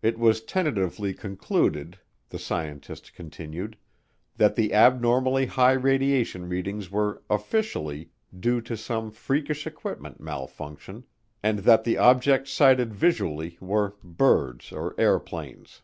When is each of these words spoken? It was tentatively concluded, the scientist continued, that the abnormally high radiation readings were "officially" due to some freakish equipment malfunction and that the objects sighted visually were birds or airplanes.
It 0.00 0.16
was 0.16 0.42
tentatively 0.42 1.12
concluded, 1.12 1.98
the 2.28 2.38
scientist 2.38 3.12
continued, 3.14 3.76
that 4.36 4.54
the 4.54 4.72
abnormally 4.72 5.46
high 5.46 5.72
radiation 5.72 6.48
readings 6.48 6.88
were 6.88 7.22
"officially" 7.28 8.10
due 8.38 8.60
to 8.60 8.76
some 8.76 9.10
freakish 9.10 9.66
equipment 9.66 10.20
malfunction 10.20 11.02
and 11.42 11.58
that 11.66 11.82
the 11.82 11.98
objects 11.98 12.52
sighted 12.52 12.94
visually 12.94 13.58
were 13.60 13.96
birds 14.04 14.70
or 14.70 14.94
airplanes. 14.96 15.82